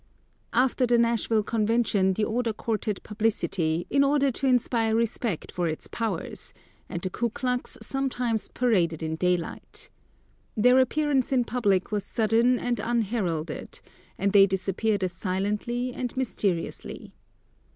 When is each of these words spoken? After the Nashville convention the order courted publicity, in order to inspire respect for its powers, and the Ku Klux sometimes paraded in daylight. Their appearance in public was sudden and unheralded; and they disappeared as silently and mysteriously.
After 0.55 0.87
the 0.87 0.97
Nashville 0.97 1.43
convention 1.43 2.13
the 2.13 2.23
order 2.23 2.53
courted 2.53 3.03
publicity, 3.03 3.85
in 3.91 4.03
order 4.03 4.31
to 4.31 4.47
inspire 4.47 4.95
respect 4.95 5.51
for 5.51 5.67
its 5.67 5.85
powers, 5.85 6.55
and 6.89 6.99
the 7.03 7.11
Ku 7.11 7.29
Klux 7.29 7.77
sometimes 7.83 8.47
paraded 8.47 9.03
in 9.03 9.15
daylight. 9.15 9.91
Their 10.57 10.79
appearance 10.79 11.31
in 11.31 11.43
public 11.43 11.91
was 11.91 12.03
sudden 12.03 12.57
and 12.57 12.79
unheralded; 12.79 13.79
and 14.17 14.33
they 14.33 14.47
disappeared 14.47 15.03
as 15.03 15.13
silently 15.13 15.93
and 15.93 16.17
mysteriously. 16.17 17.13